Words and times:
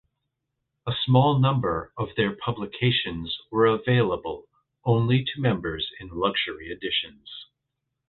A 0.87 0.93
small 1.05 1.37
number 1.37 1.93
of 1.95 2.07
their 2.17 2.35
publications 2.35 3.37
were 3.51 3.67
available 3.67 4.47
only 4.83 5.23
to 5.23 5.39
members 5.39 5.91
in 5.99 6.07
luxury 6.09 6.71
editions. 6.71 7.29